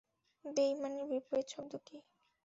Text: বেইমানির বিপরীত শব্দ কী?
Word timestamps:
বেইমানির 0.45 1.05
বিপরীত 1.11 1.47
শব্দ 1.49 1.73
কী? 1.85 1.97